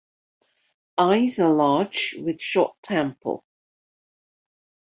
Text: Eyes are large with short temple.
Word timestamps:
Eyes 0.97 1.37
are 1.37 1.53
large 1.53 2.15
with 2.17 2.41
short 2.41 2.75
temple. 2.81 3.45